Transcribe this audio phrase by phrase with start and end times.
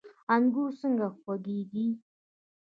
[0.33, 1.85] انګور څنګه خوږیږي؟